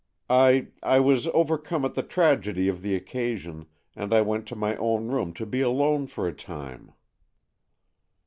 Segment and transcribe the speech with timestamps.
[0.31, 5.09] "I—I was overcome at the tragedy of the occasion, and I went to my own
[5.09, 6.93] room to be alone for a time."